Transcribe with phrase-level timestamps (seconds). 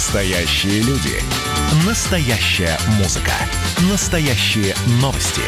[0.00, 1.20] Настоящие люди.
[1.86, 3.32] Настоящая музыка.
[3.90, 5.42] Настоящие новости.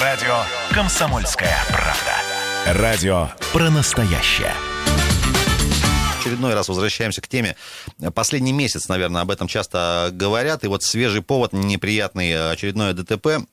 [0.00, 2.80] Радио «Комсомольская правда».
[2.80, 4.54] Радио про настоящее.
[6.20, 7.56] очередной раз возвращаемся к теме.
[8.14, 10.62] Последний месяц, наверное, об этом часто говорят.
[10.62, 13.44] И вот свежий повод, неприятный очередное ДТП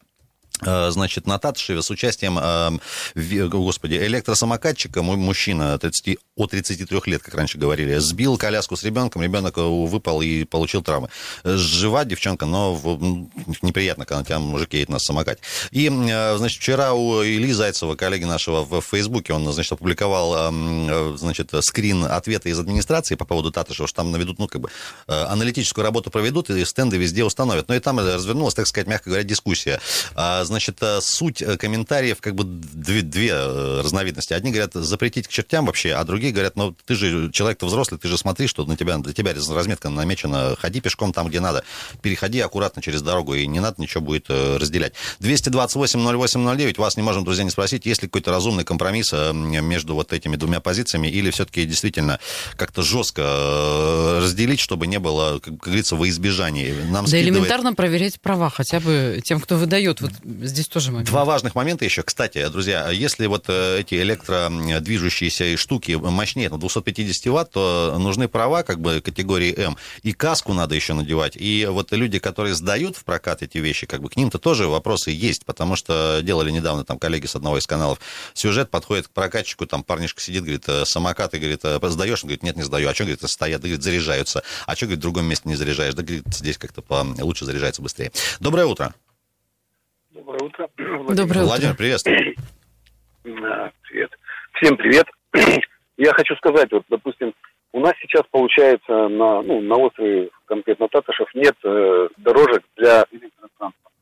[0.61, 7.57] значит, на Татышеве с участием, э, господи, электросамокатчика, мужчина 30, от 33 лет, как раньше
[7.57, 11.09] говорили, сбил коляску с ребенком, ребенок э, выпал и получил травмы.
[11.43, 12.79] Жива девчонка, но
[13.61, 15.41] неприятно, когда тебя мужик едет на самокате.
[15.71, 20.53] И, значит, вчера у Ильи Зайцева, коллеги нашего в Фейсбуке, он, значит, опубликовал,
[21.17, 24.69] значит, скрин ответа из администрации по поводу Татышева, что там наведут, ну, как бы,
[25.07, 27.67] аналитическую работу проведут и стенды везде установят.
[27.67, 29.79] Но и там развернулась, так сказать, мягко говоря, дискуссия
[30.15, 34.33] а, значит, э, суть э, комментариев как бы две, две э, разновидности.
[34.33, 38.07] Одни говорят, запретить к чертям вообще, а другие говорят, ну, ты же человек-то взрослый, ты
[38.07, 41.63] же смотри, что на тебя, для тебя разметка намечена, ходи пешком там, где надо,
[42.01, 44.93] переходи аккуратно через дорогу, и не надо ничего будет разделять.
[45.21, 50.35] 228-08-09, вас не можем, друзья, не спросить, есть ли какой-то разумный компромисс между вот этими
[50.35, 52.19] двумя позициями, или все-таки действительно
[52.55, 56.75] как-то жестко разделить, чтобы не было, как говорится, во избежание.
[56.85, 57.35] Нам да скидывает...
[57.35, 60.01] элементарно проверять права хотя бы тем, кто выдает.
[60.01, 60.11] Вот
[60.47, 61.07] здесь тоже момент.
[61.09, 62.03] Два важных момента еще.
[62.03, 68.63] Кстати, друзья, если вот э, эти электродвижущиеся штуки мощнее на 250 ватт, то нужны права
[68.63, 69.77] как бы категории М.
[70.03, 71.35] И каску надо еще надевать.
[71.35, 75.11] И вот люди, которые сдают в прокат эти вещи, как бы к ним-то тоже вопросы
[75.11, 77.99] есть, потому что делали недавно там коллеги с одного из каналов
[78.33, 82.23] сюжет, подходит к прокатчику, там парнишка сидит, говорит, «Э, самокаты, говорит, «Э, сдаешь?
[82.23, 82.89] Он говорит, нет, не сдаю.
[82.89, 83.61] А что, говорит, стоят?
[83.61, 84.43] Говорит, заряжаются.
[84.65, 85.93] А что, говорит, в другом месте не заряжаешь?
[85.93, 86.83] Да, говорит, здесь как-то
[87.19, 88.11] лучше заряжается быстрее.
[88.39, 88.93] Доброе утро.
[90.13, 90.69] Доброе утро.
[90.77, 91.15] Владимир.
[91.15, 92.03] Доброе Владимир, привет.
[93.23, 94.11] Привет.
[94.53, 95.07] Всем привет.
[95.97, 97.33] Я хочу сказать, вот, допустим,
[97.71, 103.95] у нас сейчас получается на, ну, на острове, конкретно Татышев, нет э, дорожек для электротранспорта.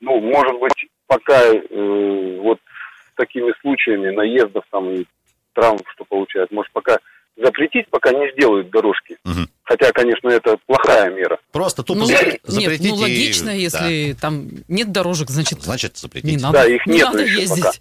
[0.00, 5.04] Ну, может быть, пока э, вот с такими случаями наездов там и
[5.52, 6.98] травм, что получают, может, пока
[7.36, 9.16] запретить, пока не сделают дорожки.
[9.24, 9.46] Угу.
[9.64, 11.38] Хотя, конечно, это плохая мера.
[11.50, 12.40] Просто тупо ну, запретить.
[12.48, 13.60] Нет, ну логично, и...
[13.60, 14.18] если да.
[14.20, 16.30] там нет дорожек, значит, значит запретить.
[16.30, 17.80] Не надо, да, их не нет надо ездить.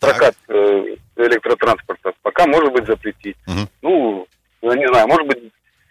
[0.00, 0.12] Пока.
[0.12, 3.36] Прокат э, электротранспорта пока может быть запретить.
[3.46, 3.68] Угу.
[3.82, 4.26] Ну,
[4.62, 5.38] не знаю, может быть,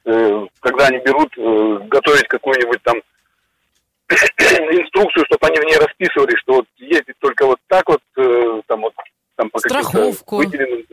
[0.06, 2.98] э, когда они берут э, готовить какую-нибудь там
[4.10, 8.82] инструкцию, чтобы они в ней расписывали, что вот ездить только вот так вот, э, там
[8.82, 8.94] вот
[9.36, 10.38] там по Страховку.
[10.38, 10.84] выделенным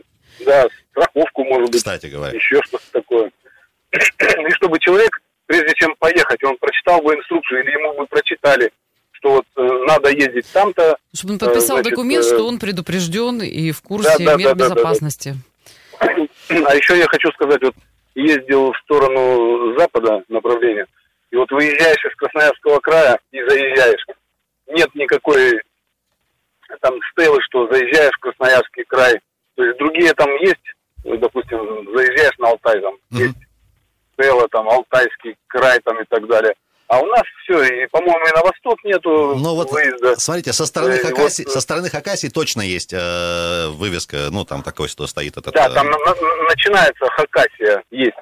[0.45, 1.77] да, страховку, может быть.
[1.77, 2.35] Кстати говоря.
[2.35, 3.31] Еще что-то такое.
[3.91, 8.71] И чтобы человек, прежде чем поехать, он прочитал бы инструкцию, или ему бы прочитали,
[9.11, 10.97] что вот э, надо ездить там-то.
[11.13, 14.55] Чтобы он подписал значит, документ, э, что он предупрежден и в курсе да, да, мер
[14.55, 15.35] да, безопасности.
[15.99, 16.21] Да, да.
[16.67, 17.75] А еще я хочу сказать, вот
[18.15, 20.85] ездил в сторону запада направления,
[21.29, 24.05] и вот выезжаешь из Красноярского края и заезжаешь.
[24.67, 25.61] Нет никакой
[26.81, 29.19] там стелы, что заезжаешь в Красноярский край,
[29.61, 31.59] то есть другие там есть, ну, допустим,
[31.95, 33.17] заезжаешь на Алтай, там mm-hmm.
[33.19, 33.37] есть
[34.13, 36.55] Стелла, там, Алтайский край там и так далее.
[36.87, 40.19] А у нас все, и, по-моему, и на восток нету ну, вот, выезда.
[40.19, 44.63] Смотрите, со стороны, и Хакасии, вот, со стороны Хакасии точно есть э, вывеска, ну, там
[44.63, 45.53] такой, что стоит этот...
[45.53, 45.91] Да, там э...
[45.91, 48.17] на, начинается Хакасия, есть.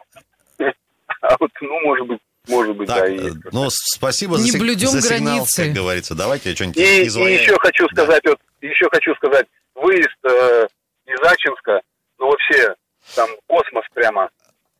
[1.22, 2.20] А вот, ну, может быть,
[2.50, 3.38] может быть, так, да, есть.
[3.54, 5.66] Ну, спасибо Не за, блюдем за сигнал, границы.
[5.66, 6.16] как говорится.
[6.16, 8.32] Давайте что-нибудь и, и еще хочу сказать, да.
[8.32, 9.46] вот, еще хочу сказать,
[9.76, 10.68] выезд э,
[11.10, 11.82] из Ачинска,
[12.18, 12.76] ну вообще
[13.16, 14.30] там космос прямо,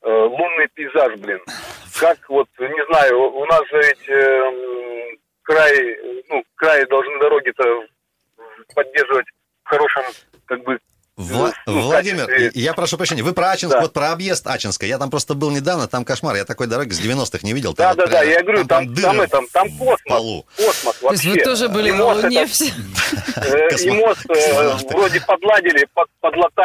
[0.02, 1.40] э, лунный пейзаж, блин.
[1.98, 5.98] Как вот, не знаю, у нас же ведь э, край,
[6.28, 7.84] ну, край должны дороги-то
[8.74, 9.26] поддерживать
[9.64, 10.04] в хорошем,
[10.46, 10.78] как бы,
[11.20, 13.80] Вла- Владимир, я прошу прощения, вы про Ачинск, да.
[13.82, 14.86] вот про объезд Ачинска.
[14.86, 17.74] Я там просто был недавно, там кошмар, я такой дороги с 90-х не видел.
[17.74, 20.46] Да, да, да, я говорю, там, там, там, там, там космос, полу.
[20.56, 21.22] космос вообще.
[21.22, 22.72] То есть вы тоже были на Луне все?
[23.36, 25.86] Э, и мост э, вроде подладили,
[26.20, 26.64] подлатали,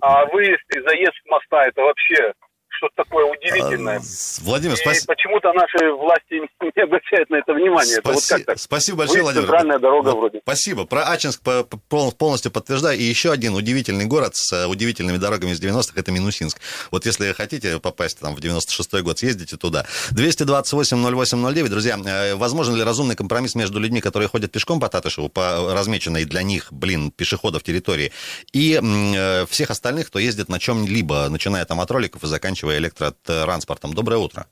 [0.00, 2.32] а выезд и заезд с моста, это вообще
[2.78, 3.98] что-то такое удивительное.
[3.98, 5.14] А, Владимир, спасибо.
[5.14, 6.40] почему-то наши власти
[6.76, 7.96] не обращают на это внимание.
[7.96, 7.98] Спаси...
[7.98, 8.58] Это вот как так?
[8.58, 9.46] Спасибо большое, Владимир.
[9.46, 10.40] Центральная дорога вот, вроде.
[10.42, 10.84] Спасибо.
[10.86, 11.42] Про Ачинск
[11.88, 12.98] полностью подтверждаю.
[12.98, 16.58] И еще один удивительный город с э, удивительными дорогами из 90-х– это Минусинск.
[16.90, 19.84] Вот если хотите попасть там в 96-й год, съездите туда.
[20.12, 21.68] 228-08-09.
[21.68, 26.24] Друзья, э, возможен ли разумный компромисс между людьми, которые ходят пешком по Татышеву, по размеченной
[26.24, 28.12] для них, блин, пешеходов территории,
[28.52, 32.78] и э, всех остальных, кто ездит на чем-либо, начиная там от роликов и заканчивая заканчивая
[32.78, 33.94] электротранспортом.
[33.94, 34.46] Доброе утро.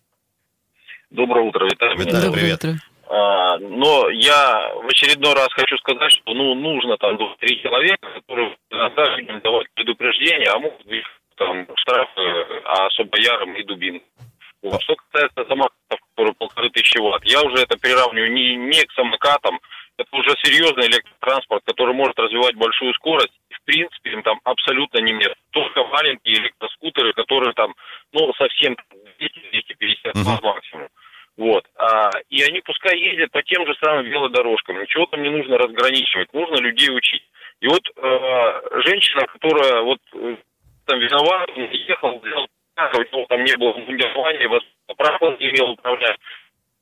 [1.11, 1.99] Доброе утро, Виталий.
[1.99, 2.65] Виталий, привет.
[2.65, 2.75] Утро.
[3.09, 8.57] А, но я в очередной раз хочу сказать, что ну, нужно там три человека, которые
[8.71, 11.05] иногда давать предупреждение, а могут быть
[11.37, 12.21] там штрафы,
[12.65, 14.03] а особо ярым и дубин.
[14.63, 14.83] Вот.
[14.83, 19.61] Что касается самокатов, которые полторы тысячи ватт, я уже это приравниваю не, не к самокатам,
[19.97, 23.33] это уже серьезный электротранспорт, который может развивать большую скорость.
[23.51, 25.37] И, принципе, им там абсолютно не место.
[25.51, 27.75] Только маленькие электроскутеры, которые там,
[28.13, 28.77] ну, совсем
[29.21, 30.43] 200-250 uh-huh.
[30.43, 30.89] максимум.
[31.37, 31.67] Вот.
[31.77, 34.81] А, и они пускай ездят по тем же самым велодорожкам.
[34.81, 36.33] Ничего там не нужно разграничивать.
[36.33, 37.23] Нужно людей учить.
[37.61, 40.37] И вот э, женщина, которая вот э,
[40.87, 42.47] там виновата, ехал, взял,
[42.77, 44.61] у него там не было мундирования,
[44.97, 46.19] права не имел управлять.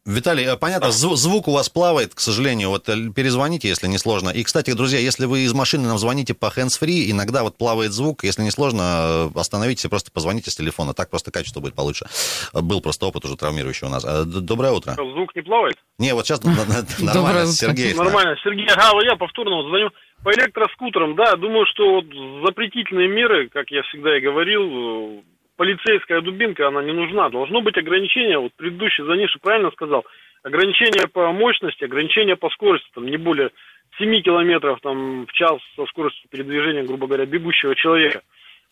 [0.07, 2.69] Виталий, э, понятно, звук у вас плавает, к сожалению.
[2.69, 4.29] Вот э, перезвоните, если не сложно.
[4.29, 8.23] И, кстати, друзья, если вы из машины нам звоните по hands-free, иногда вот плавает звук.
[8.23, 10.93] Если не сложно, э, остановитесь и просто позвоните с телефона.
[10.93, 12.05] Так просто качество будет получше.
[12.53, 14.05] Был просто опыт уже травмирующий у нас.
[14.27, 14.93] Доброе утро.
[14.93, 15.77] Звук не плавает?
[15.99, 16.43] Не, вот сейчас
[16.99, 17.95] нормально, Сергей.
[17.95, 18.37] Нормально.
[18.45, 19.89] Сергей, ага, я повторно звоню.
[20.23, 22.05] По электроскутерам, да, думаю, что вот
[22.47, 25.25] запретительные меры, как я всегда и говорил,
[25.57, 27.29] полицейская дубинка, она не нужна.
[27.29, 30.05] Должно быть ограничение, вот предыдущий Заниша правильно сказал,
[30.43, 33.51] ограничение по мощности, ограничение по скорости, там не более
[33.99, 38.23] 7 километров там, в час со скоростью передвижения, грубо говоря, бегущего человека.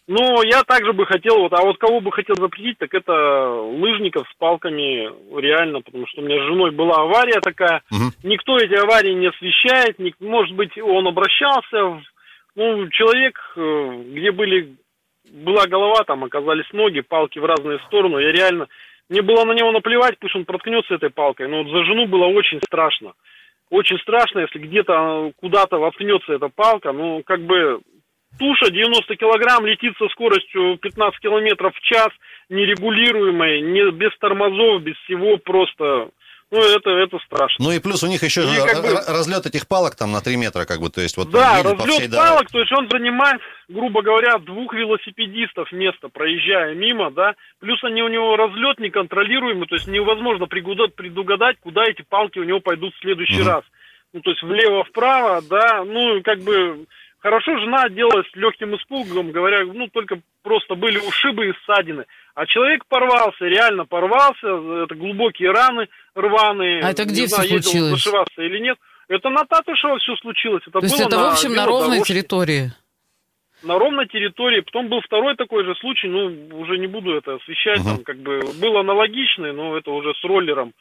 [0.08, 4.28] Но я также бы хотел, вот, а вот кого бы хотел запретить, так это лыжников
[4.28, 5.08] с палками,
[5.40, 8.10] реально, потому что у меня с женой была авария такая, угу.
[8.24, 12.02] никто эти аварии не освещает, ник, может быть, он обращался, в,
[12.56, 14.74] ну, человек, э, где были
[15.30, 18.18] была голова, там оказались ноги, палки в разные стороны.
[18.20, 18.68] Я реально...
[19.08, 21.48] Мне было на него наплевать, пусть он проткнется этой палкой.
[21.48, 23.12] Но вот за жену было очень страшно.
[23.68, 26.92] Очень страшно, если где-то куда-то воткнется эта палка.
[26.92, 27.80] Ну, как бы
[28.38, 32.08] туша 90 килограмм летит со скоростью 15 километров в час,
[32.48, 36.10] нерегулируемой, не, без тормозов, без всего, просто
[36.52, 37.64] ну, это, это страшно.
[37.64, 38.88] Ну и плюс у них еще и как бы...
[39.08, 42.50] разлет этих палок там на 3 метра, как бы, то есть вот Да, разлет палок,
[42.50, 43.40] то есть он занимает,
[43.72, 49.74] грубо говоря, двух велосипедистов место, проезжая мимо, да, плюс они у него разлет неконтролируемый, то
[49.74, 53.64] есть невозможно предугадать, куда эти палки у него пойдут в следующий раз.
[54.12, 56.86] Ну, то есть влево-вправо, да, ну, как бы
[57.22, 62.04] Хорошо, жена отделалась легким испугом, говоря, ну, только просто были ушибы и ссадины.
[62.34, 64.48] А человек порвался, реально порвался,
[64.82, 65.86] это глубокие раны
[66.16, 66.82] рваные.
[66.82, 67.90] А это где не все знаю, случилось?
[67.92, 68.76] зашиваться или нет.
[69.06, 70.62] Это на Татушево все случилось.
[70.66, 72.72] Это То есть это, на, в общем, на ровной территории?
[73.62, 74.60] На ровной территории.
[74.60, 77.88] Потом был второй такой же случай, ну, уже не буду это освещать, угу.
[77.88, 80.72] там, как бы, был аналогичный, но это уже с роллером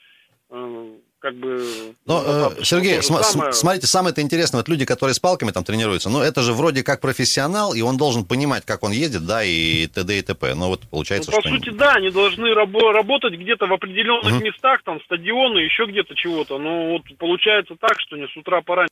[0.50, 0.88] э,
[1.22, 1.63] как бы...
[2.06, 3.54] Но, э, Сергей, см- самое...
[3.54, 7.00] смотрите, самое-то интересное, вот люди, которые с палками там тренируются, ну, это же вроде как
[7.00, 10.18] профессионал, и он должен понимать, как он ездит, да, и т.д.
[10.18, 10.56] и т.п.
[10.56, 11.50] Но вот получается, ну, по что...
[11.50, 14.44] По сути, да, они должны рабо- работать где-то в определенных угу.
[14.44, 18.92] местах, там, стадионы, еще где-то чего-то, но вот получается так, что не с утра пораньше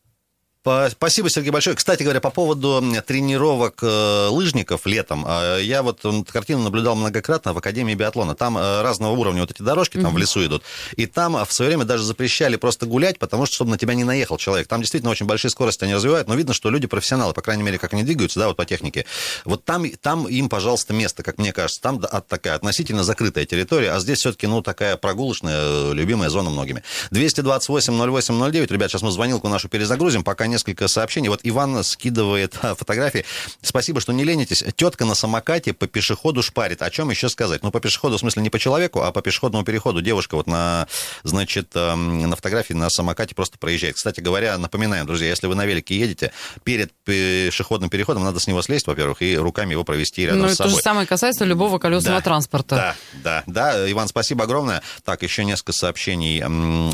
[0.92, 1.76] Спасибо, Сергей, большое.
[1.76, 7.58] Кстати говоря, по поводу тренировок э, лыжников летом, э, я вот картину наблюдал многократно в
[7.58, 8.36] Академии биатлона.
[8.36, 10.16] Там э, разного уровня вот эти дорожки там mm-hmm.
[10.16, 10.64] в лесу идут.
[10.96, 14.04] И там в свое время даже запрещали просто гулять, потому что, чтобы на тебя не
[14.04, 14.68] наехал человек.
[14.68, 17.78] Там действительно очень большие скорости они развивают, но видно, что люди профессионалы, по крайней мере,
[17.78, 19.06] как они двигаются, да, вот по технике.
[19.46, 21.82] Вот там, там им, пожалуйста, место, как мне кажется.
[21.82, 26.84] Там такая относительно закрытая территория, а здесь все-таки, ну, такая прогулочная, любимая зона многими.
[27.12, 31.30] 228-08-09, ребят, сейчас мы звонилку нашу перезагрузим, пока несколько сообщений.
[31.30, 33.26] Вот Иван скидывает фотографии.
[33.62, 34.64] Спасибо, что не ленитесь.
[34.76, 36.82] Тетка на самокате по пешеходу шпарит.
[36.82, 37.64] О чем еще сказать?
[37.64, 40.02] Ну, по пешеходу, в смысле, не по человеку, а по пешеходному переходу.
[40.02, 40.88] Девушка вот на,
[41.24, 43.96] значит, эм, на фотографии на самокате просто проезжает.
[43.96, 46.32] Кстати говоря, напоминаем, друзья, если вы на велике едете,
[46.64, 50.56] перед пешеходным переходом надо с него слезть, во-первых, и руками его провести рядом ну, с
[50.56, 50.72] собой.
[50.72, 52.76] Ну, то же самое касается любого колесного да, транспорта.
[52.76, 53.92] Да, да, да.
[53.92, 54.82] Иван, спасибо огромное.
[55.06, 56.40] Так, еще несколько сообщений.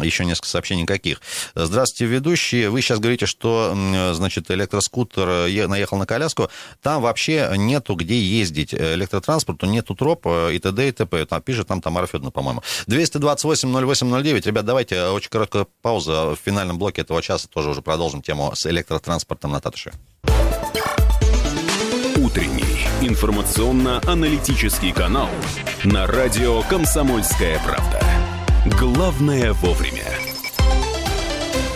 [0.06, 1.22] Еще несколько сообщений каких?
[1.56, 2.70] Здравствуйте, ведущие.
[2.70, 3.45] Вы сейчас говорите, что
[4.14, 6.50] значит, электроскутер э, наехал на коляску,
[6.82, 10.88] там вообще нету где ездить электротранспорту, нету троп э, и т.д.
[10.88, 11.26] и т.п.
[11.26, 12.62] Там пишет там Тамара Федоровна, по-моему.
[12.88, 14.46] 228-08-09.
[14.46, 17.48] Ребят, давайте очень короткая пауза в финальном блоке этого часа.
[17.48, 19.96] Тоже уже продолжим тему с электротранспортом на Татушеве.
[22.18, 25.30] Утренний информационно-аналитический канал
[25.84, 28.02] на радио «Комсомольская правда».
[28.80, 30.25] Главное вовремя.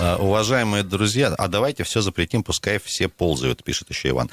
[0.01, 4.29] А, уважаемые друзья, а давайте все запретим, пускай все ползают, пишет еще Иван.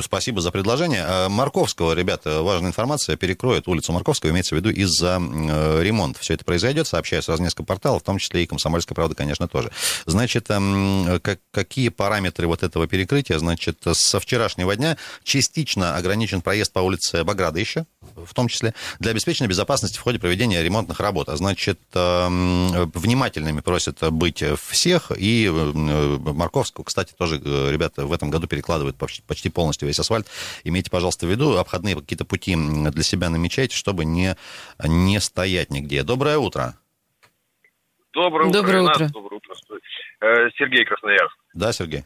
[0.00, 1.04] Спасибо за предложение.
[1.06, 6.20] А, Марковского, ребята, важная информация, перекроют улицу Марковского, имеется в виду из-за э, ремонта.
[6.20, 9.70] Все это произойдет, сообщаю сразу несколько порталов, в том числе и «Комсомольская правда», конечно, тоже.
[10.06, 13.38] Значит, как, какие параметры вот этого перекрытия?
[13.38, 17.84] Значит, со вчерашнего дня частично ограничен проезд по улице Баграда еще,
[18.16, 21.28] в том числе, для обеспечения безопасности в ходе проведения ремонтных работ.
[21.28, 24.42] А значит, внимательными просят быть
[24.78, 25.10] всех.
[25.16, 30.26] И э, Марковского, кстати, тоже э, ребята в этом году перекладывают почти, полностью весь асфальт.
[30.64, 34.36] Имейте, пожалуйста, в виду, обходные какие-то пути для себя намечайте, чтобы не,
[34.84, 36.04] не стоять нигде.
[36.04, 36.74] Доброе утро.
[38.12, 38.60] Доброе утро.
[38.60, 39.08] Доброе утро.
[39.08, 39.54] Доброе утро.
[40.20, 41.36] Э, Сергей Красноярск.
[41.54, 42.04] Да, Сергей?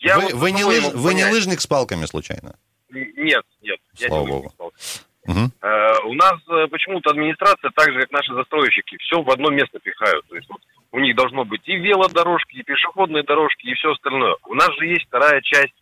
[0.00, 2.56] Я вы, вот вы не лыж- вы не лыжник с палками, случайно?
[2.90, 3.78] Нет, нет.
[3.98, 4.52] я Слава не богу.
[5.26, 5.32] Э,
[6.06, 6.34] У нас
[6.70, 10.26] почему-то администрация, так же, как наши застройщики, все в одно место пихают.
[10.28, 10.60] То есть вот
[10.94, 14.36] у них должно быть и велодорожки, и пешеходные дорожки, и все остальное.
[14.46, 15.74] У нас же есть вторая часть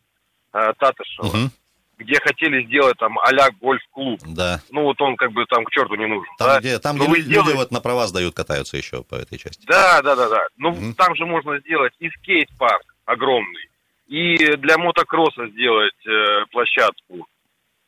[0.55, 1.51] э, Татышева, Мгм.
[1.99, 4.21] где хотели сделать там а-ля гольф-клуб.
[4.35, 4.61] Да.
[4.71, 6.33] Ну вот он как бы там к черту не нужен.
[6.39, 6.61] Там, да?
[6.61, 9.67] где, там, Ну, где люди сделаете- вот на права сдают, катаются еще по этой части.
[9.67, 10.47] Да, да, да, да.
[10.57, 10.95] Ну, Мгм.
[10.95, 13.69] там же можно сделать и скейт-парк огромный,
[14.09, 17.27] и для мотокросса сделать э, площадку.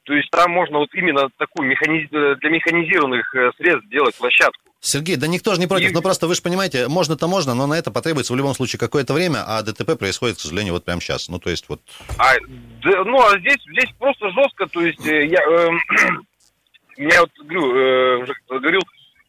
[0.03, 2.11] То есть там можно вот именно такую механиз...
[2.11, 4.61] для механизированных э, средств сделать площадку.
[4.87, 5.91] Сергей, да никто же не против.
[5.91, 8.79] И- Ну просто вы же понимаете, можно-то можно, но на это потребуется в любом случае
[8.79, 11.29] какое-то время, а ДТП происходит, к сожалению, вот прямо сейчас.
[11.29, 11.81] Ну то есть вот...
[12.19, 12.35] А,
[12.83, 15.69] да, ну, а здесь, здесь просто жестко, то есть э, я, э,
[16.99, 18.81] я вот говорю, э, уже говорил,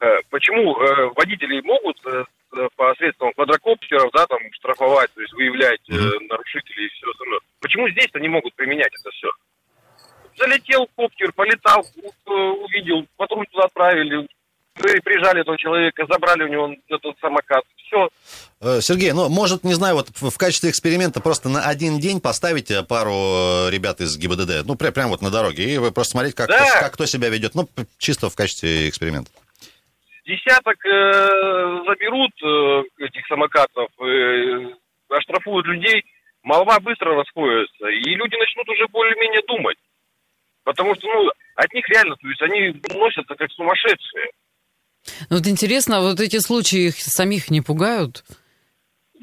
[0.01, 2.23] э, почему э, водители могут э,
[2.57, 7.39] э, посредством квадрокоптеров, да, там, штрафовать, то есть выявлять э, нарушителей и все остальное.
[7.61, 9.29] Почему здесь-то не могут применять это все?
[10.37, 14.27] Залетел коптер, полетал, э, увидел, патруль туда отправили,
[14.75, 17.63] при- прижали этого человека, забрали у него этот самокат.
[17.87, 18.09] Все,
[18.61, 22.71] Э, Сергей, ну, может, не знаю, вот в качестве эксперимента просто на один день поставить
[22.71, 26.11] э, пару э, ребят из ГИБДД, ну, прям, прям вот на дороге, и вы просто
[26.11, 26.57] смотреть, как, Да.
[26.57, 27.67] кто, как кто себя ведет, ну,
[27.99, 29.29] чисто в качестве эксперимента.
[30.25, 34.73] десяток э, заберут э, этих самокатов, э,
[35.09, 36.03] оштрафуют людей,
[36.41, 39.77] молва быстро расходится, и люди начнут уже более-менее думать.
[40.63, 44.29] Потому что, ну, от них реально, то есть они носятся как сумасшедшие.
[45.29, 48.23] Ну, Вот интересно, а вот эти случаи их самих не пугают?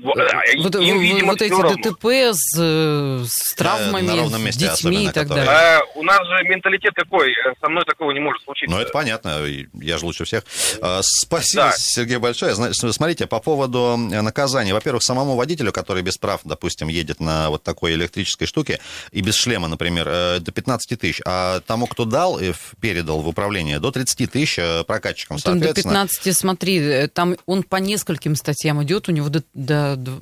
[0.04, 1.76] А, Вот, им, видимо, вот эти равно.
[1.76, 5.78] ДТП с, э, с травмами, с детьми и так которые- далее.
[5.78, 8.74] А, у нас же менталитет какой, э, со мной такого не может случиться.
[8.74, 9.42] Ну, это понятно,
[9.74, 10.44] я же лучше всех.
[10.80, 11.72] А, Спасибо, Да.
[11.76, 12.54] Сергей, большое.
[12.54, 14.72] Смотрите, по поводу э, наказания.
[14.74, 18.80] Во-первых, самому водителю, который без прав, допустим, едет на вот такой электрической штуке,
[19.12, 23.28] и без шлема, например, э, до 15 тысяч, а тому, кто дал, и передал в
[23.28, 25.92] управление, до 30 тысяч э, прокатчикам, он до соответственно.
[26.08, 29.42] 15, смотри, э, там он по нескольким статьям идет, у него, до,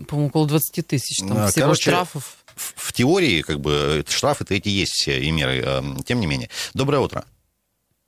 [0.08, 2.36] по-моему, около 20 тысяч там Да, всего короче, штрафов.
[2.56, 6.26] В, в теории, как бы, это штрафы-то эти есть все и меры, э, тем не
[6.26, 6.50] менее.
[6.74, 7.24] Доброе утро.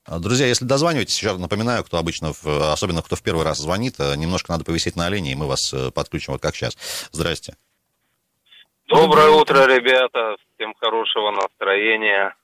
[0.05, 3.59] А, Друзья, если дозваниваетесь, еще раз напоминаю, кто обычно, в- особенно кто в первый раз
[3.59, 6.77] звонит, э, немножко надо повисеть на олене, и мы вас э, подключим, вот как сейчас.
[7.13, 7.55] Здрасте.
[8.89, 10.37] Доброе утро, ребята.
[10.57, 12.35] Всем хорошего настроения.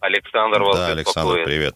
[0.00, 1.74] Александр вас да, Александр, привет.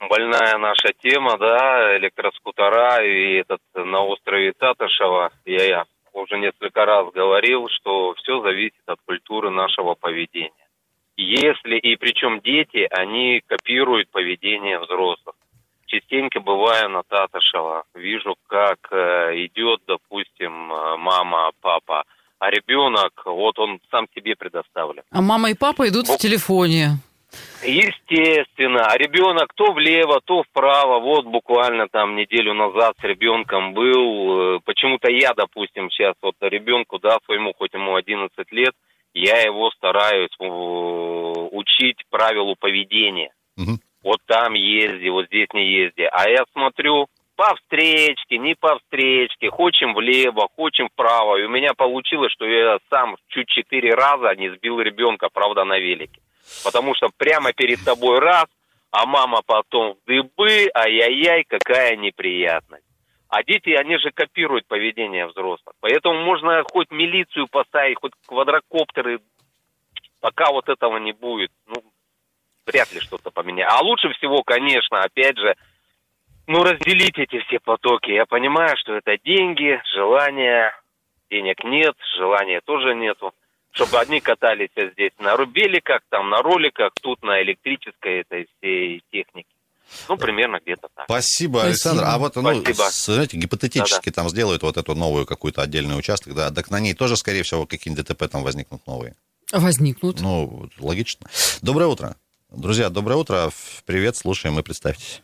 [0.00, 5.30] Больная наша тема, да, электроскутера и этот на острове Татышева.
[5.44, 10.52] Я, я уже несколько раз говорил, что все зависит от культуры нашего поведения.
[11.16, 15.34] Если, и причем дети, они копируют поведение взрослых.
[15.86, 22.04] Частенько бываю на Татышева, вижу, как э, идет, допустим, мама, папа,
[22.38, 25.02] а ребенок, вот он сам себе предоставлен.
[25.10, 26.98] А мама и папа идут в Ну, телефоне.
[27.62, 28.86] Естественно.
[28.86, 31.00] А ребенок то влево, то вправо.
[31.00, 34.56] Вот буквально там неделю назад с ребенком был.
[34.56, 38.74] Э, Почему-то я, допустим, сейчас вот ребенку, да, своему, хоть ему 11 лет,
[39.12, 43.32] я его стараюсь э, учить правилу поведения.
[43.56, 43.80] Мгм.
[44.02, 46.08] Вот там езди, вот здесь не езди.
[46.12, 51.36] А я смотрю, по встречке, не по встречке, хочем влево, хочем вправо.
[51.36, 55.78] И у меня получилось, что я сам чуть четыре раза не сбил ребенка, правда, на
[55.78, 56.20] велике.
[56.64, 58.46] Потому что прямо перед тобой раз,
[58.90, 62.84] а мама потом в дыбы, ай-яй-яй, какая неприятность.
[63.28, 65.74] А дети, они же копируют поведение взрослых.
[65.80, 69.20] Поэтому можно хоть милицию поставить, хоть квадрокоптеры,
[70.20, 71.82] пока вот этого не будет, ну,
[72.66, 73.70] вряд ли что-то поменяет.
[73.70, 75.54] А лучше всего, конечно, опять же,
[76.46, 78.10] ну, разделить эти все потоки.
[78.10, 80.74] Я понимаю, что это деньги, желания,
[81.30, 83.34] денег нет, желания тоже нету.
[83.78, 89.48] Чтобы одни катались здесь на рубеликах, там на роликах, тут на электрической этой всей технике.
[90.08, 91.04] Ну, примерно где-то так.
[91.04, 91.62] Спасибо, Спасибо.
[91.62, 92.02] Александр.
[92.04, 93.14] А вот, ну, Спасибо.
[93.14, 97.16] знаете, гипотетически там сделают вот эту новую какую-то отдельный участок, да, так на ней тоже,
[97.16, 99.14] скорее всего, какие-нибудь ДТП там возникнут новые.
[99.52, 100.20] Возникнут.
[100.20, 101.28] Ну, логично.
[101.62, 102.16] Доброе утро.
[102.50, 103.50] Друзья, доброе утро.
[103.86, 105.22] Привет, слушаем и представьтесь.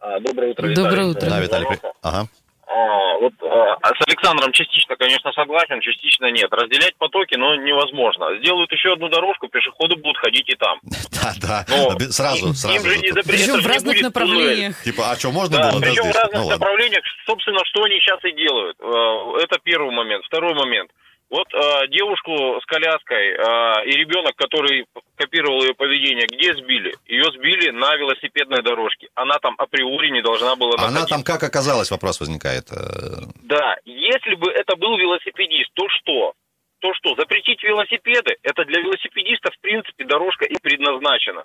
[0.00, 1.30] А, доброе утро, Доброе утро.
[1.30, 1.68] Да, Виталий.
[2.02, 2.28] Ага.
[2.68, 6.52] А, вот а, с Александром частично, конечно, согласен, частично нет.
[6.52, 8.36] Разделять потоки, но невозможно.
[8.38, 10.80] Сделают еще одну дорожку, пешеходы будут ходить и там.
[11.26, 11.66] Да, да.
[11.68, 12.88] Но Сразу, им сразу.
[12.88, 14.80] же не Причем в разных направлениях.
[14.84, 18.20] Типа, а что, можно Да, было причем в разных Ну направлениях, собственно, что они сейчас
[18.24, 18.76] и делают.
[19.42, 20.24] Это первый момент.
[20.26, 20.90] Второй момент.
[21.28, 26.94] Вот э, девушку с коляской э, и ребенок, который копировал ее поведение, где сбили?
[27.06, 29.08] Ее сбили на велосипедной дорожке.
[29.14, 31.14] Она там априори не должна была Она находиться.
[31.14, 32.70] там как оказалась, вопрос возникает.
[32.70, 36.34] э, Да, если бы это был велосипедист, то что?
[36.78, 37.16] То что?
[37.16, 38.36] Запретить велосипеды?
[38.44, 41.44] Это для велосипедистов, в принципе, дорожка и предназначена.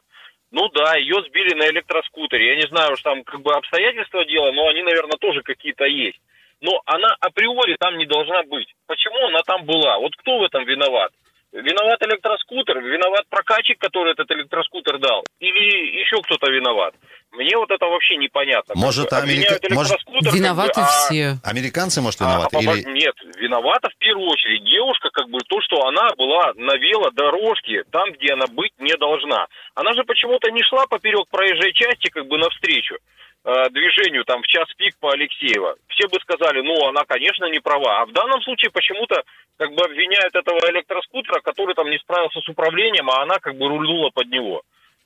[0.51, 2.50] Ну да, ее сбили на электроскутере.
[2.50, 6.19] Я не знаю уж там как бы обстоятельства дела, но они, наверное, тоже какие-то есть.
[6.62, 8.74] Но она априори там не должна быть.
[8.88, 9.98] Почему она там была?
[9.98, 11.12] Вот кто в этом виноват?
[11.51, 16.94] Виноват электроскутер, виноват прокатчик, который этот электроскутер дал, или еще кто-то виноват?
[17.31, 18.73] Мне вот это вообще непонятно.
[18.75, 21.38] Может, Америка- обвиняют может, электроскутер, как бы, Виноваты а- все.
[21.43, 22.57] Американцы, может, а, виноваты?
[22.57, 22.91] а, Или...
[22.91, 28.11] Нет, виновата в первую очередь девушка, как бы то, что она была на велодорожке, там,
[28.13, 29.47] где она быть не должна.
[29.75, 32.97] Она же почему-то не шла поперек проезжей части, как бы навстречу
[33.43, 35.75] э, движению там в час пик по Алексеева.
[35.88, 38.01] Все бы сказали, ну, она, конечно, не права.
[38.01, 39.23] А в данном случае почему-то
[39.57, 43.67] как бы обвиняют этого электроскутера, который там не справился с управлением, а она как бы
[43.67, 44.61] рульнула под него.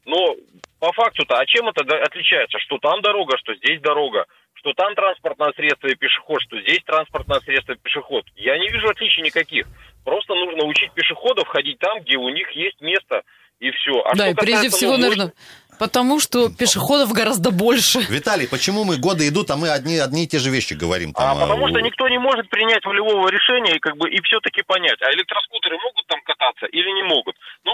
[0.06, 0.36] Но
[0.80, 2.60] по факту-то, а чем это отличается?
[2.60, 7.40] Что там дорога, что здесь дорога, что там транспортное средство и пешеход, что здесь транспортное
[7.42, 8.26] средство и пешеход.
[8.36, 9.68] Я не вижу отличий никаких.
[10.04, 13.24] Просто нужно учить пешеходов ходить там, где у них есть место,
[13.60, 14.02] и все.
[14.02, 15.34] А Да, и прежде всего, ну, наверное,
[15.80, 18.00] потому что пешеходов гораздо больше.
[18.10, 21.14] Виталий, почему мы годы идут, а мы одни, одни и те же вещи говорим?
[21.16, 24.22] А Там, потому э, что никто не может принять волевого решения и как бы и
[24.22, 27.36] все-таки понять, а электроскутеры могут там кататься или не могут.
[27.64, 27.72] Ну,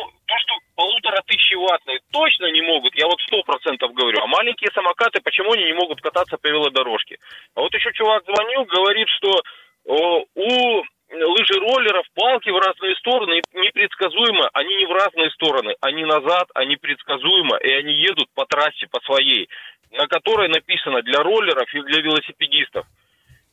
[1.51, 4.19] то, что полутора тысячи ваттные точно не могут, я вот сто процентов говорю.
[4.21, 7.17] А маленькие самокаты, почему они не могут кататься по велодорожке?
[7.55, 9.41] А вот еще чувак звонил, говорит, что
[9.85, 14.49] о, у лыжероллеров палки в разные стороны непредсказуемо.
[14.53, 18.99] Они не в разные стороны, они назад, они предсказуемо, и они едут по трассе по
[19.01, 19.49] своей,
[19.91, 22.85] на которой написано для роллеров и для велосипедистов.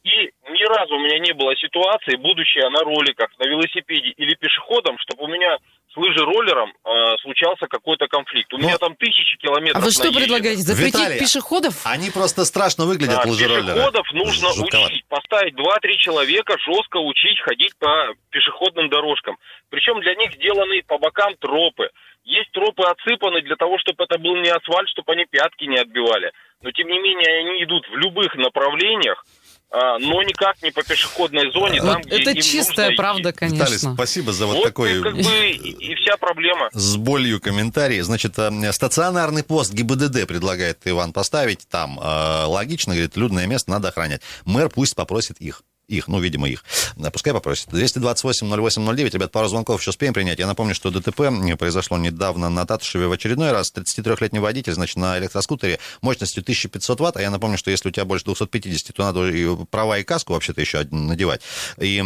[0.04, 4.34] И ни разу у меня не было ситуации, будучи я на роликах, на велосипеде или
[4.34, 5.58] пешеходом, чтобы у меня
[5.98, 8.52] лыжероллером э, случался какой-то конфликт.
[8.54, 10.62] У Ну, меня там тысячи километров А вы что предлагаете?
[10.62, 11.74] Запретить Виталий, пешеходов?
[11.84, 13.74] Они просто страшно выглядят, А, лыжероллеры.
[13.74, 14.86] Пешеходов нужно Жутковато.
[14.92, 19.36] учить, поставить 2-3 человека, жестко учить ходить по пешеходным дорожкам.
[19.70, 21.90] Причем для них сделаны по бокам тропы.
[22.24, 26.30] Есть тропы отсыпаны для того, чтобы это был не асфальт, чтобы они пятки не отбивали.
[26.60, 29.37] Но тем не менее они идут в любых направлениях, а,
[29.70, 33.44] но никак не по пешеходной зоне, там, Вот где это чистая правда, идти.
[33.46, 33.94] Виталий, конечно.
[33.94, 36.70] спасибо за вот, Вот, такой как бы и, вся проблема.
[36.72, 38.00] с болью комментарий.
[38.00, 41.98] Значит, э, стационарный пост ГИБДД предлагает Иван поставить там.
[42.00, 44.22] Э, Логично, говорит, людное место надо охранять.
[44.44, 45.62] Мэр пусть попросит их.
[45.88, 46.64] Их, ну, видимо, их.
[47.02, 47.68] Э, Пускай попросит.
[47.72, 49.10] 228-08-09.
[49.14, 50.38] Ребят, пару звонков еще успеем принять.
[50.38, 51.22] Я напомню, что ДТП
[51.58, 53.72] произошло недавно на Татушеве в очередной раз.
[53.74, 57.16] 33-летний водитель, значит, на электроскутере мощностью 1500 ватт.
[57.16, 60.34] А я напомню, что если у тебя больше 250, то надо и права и каску
[60.34, 61.40] вообще-то еще надевать.
[61.78, 62.02] И,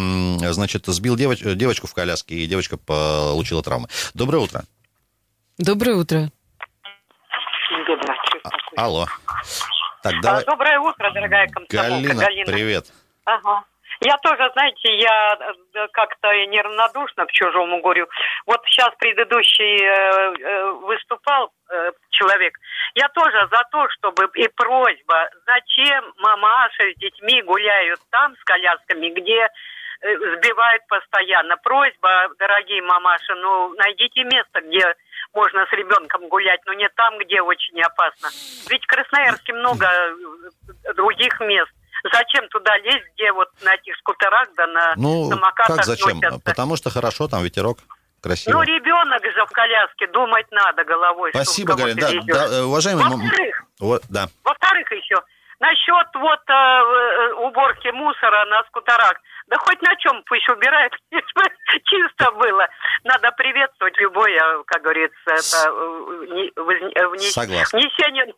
[0.53, 3.89] значит, сбил девоч- девочку в коляске, и девочка получила травмы.
[4.15, 4.63] Доброе утро.
[5.59, 6.31] Доброе утро.
[7.89, 8.17] Доброе.
[8.77, 9.07] Алло.
[10.05, 10.43] Так, давай.
[10.43, 12.15] А, Доброе утро, дорогая комсомолка.
[12.15, 12.93] Галина, привет.
[13.25, 13.65] Ага.
[14.05, 18.09] Я тоже, знаете, я э, как-то неравнодушна к чужому горю.
[18.47, 21.53] Вот сейчас предыдущий э, э, выступал
[22.11, 22.55] человек.
[22.95, 29.09] Я тоже за то, чтобы и просьба, зачем мамаши с детьми гуляют там с колясками,
[29.09, 29.49] где
[30.03, 31.57] сбивают постоянно.
[31.57, 34.95] Просьба, дорогие мамаши, ну найдите место, где
[35.33, 38.29] можно с ребенком гулять, но не там, где очень опасно.
[38.69, 39.89] Ведь в Красноярске много
[40.95, 41.73] других мест.
[42.13, 46.19] Зачем туда лезть, где вот на этих скутерах да на Ну, самокатах как зачем?
[46.19, 46.41] носятся?
[46.45, 47.79] Потому что хорошо, там ветерок,
[48.23, 48.57] красиво.
[48.59, 51.31] Ну, ребенок же в коляске, думать надо головой.
[51.35, 52.01] Спасибо, Галина.
[52.01, 53.05] Да, да, э, уважаемый...
[53.05, 54.27] Во-вторых, Вот, да.
[54.45, 55.17] во-вторых еще,
[55.61, 59.15] насчет вот э, э, уборки мусора на скутерах,
[59.47, 61.43] да хоть на чем пусть бы
[61.85, 62.67] чисто было.
[63.05, 67.79] Надо приветствовать любое, как говорится, это э, э, Согласен.
[67.79, 68.35] внесение.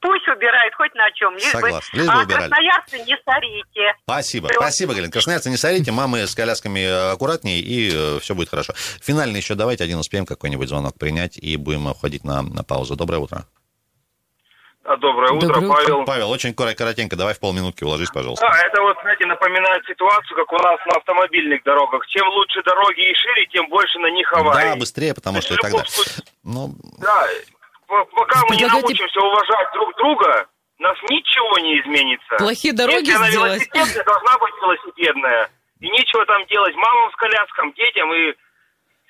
[0.00, 1.34] Пусть убирают хоть на чем.
[1.34, 1.88] Лишь бы, Согласен.
[1.92, 2.48] Лишь бы а убирали.
[2.48, 3.94] красноярцы не сорите.
[4.04, 4.48] Спасибо.
[4.48, 4.60] Всё.
[4.60, 5.10] Спасибо, Галина.
[5.12, 8.72] Красноярцы, не сорите, мамы с колясками э, аккуратнее, и все будет хорошо.
[8.76, 12.94] Финальный еще давайте один успеем какой-нибудь звонок принять, и будем уходить на, на паузу.
[12.96, 13.44] Доброе утро.
[15.00, 15.74] Доброе утро, Доброе утро.
[15.74, 16.04] Павел.
[16.06, 18.46] Павел, очень кор- коротенько, давай в полминутки уложись, пожалуйста.
[18.48, 22.06] Да, это вот, знаете, напоминает ситуацию, как у нас на автомобильных дорогах.
[22.06, 24.70] Чем лучше дороги и шире, тем больше на них аварий.
[24.70, 27.26] Да, быстрее, потому что и любом случае, Ну, Да,
[27.88, 30.46] пока мы не научимся уважать друг друга,
[30.78, 32.36] у нас ничего не изменится.
[32.38, 33.52] Плохие дороги Если она сделать.
[33.52, 35.50] велосипедная, должна быть велосипедная.
[35.80, 38.34] И нечего там делать мамам с коляском, детям и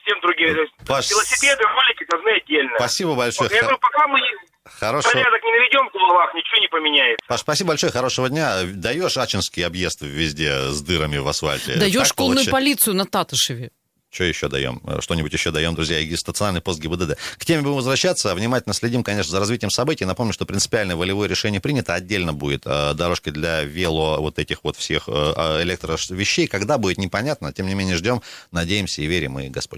[0.03, 0.67] всем другим.
[0.87, 2.77] Паш, Велосипеды, ролики должны отдельно.
[2.77, 3.49] Спасибо большое.
[3.49, 4.21] Вот я говорю, пока мы
[4.65, 5.13] Хорошего...
[5.13, 7.27] порядок не наведем в головах, ничего не поменяется.
[7.27, 8.63] Паш, спасибо большое, хорошего дня.
[8.65, 11.77] Даешь Ачинский объезд везде с дырами в асфальте.
[11.77, 13.71] Даешь школьную полицию на Татышеве.
[14.11, 14.81] Что еще даем?
[14.87, 17.19] Э, Что-нибудь еще даем, друзья, и стационарный пост ГИБДД.
[17.37, 18.35] К теме будем возвращаться.
[18.35, 20.07] Внимательно следим, конечно, за развитием событий.
[20.07, 21.95] Напомню, что принципиальное волевое решение принято.
[21.95, 26.47] Отдельно будет э, дорожки для вело вот этих вот всех э, электровещей.
[26.47, 27.53] Когда будет, непонятно.
[27.53, 29.77] Тем не менее, ждем, надеемся и верим, и Господь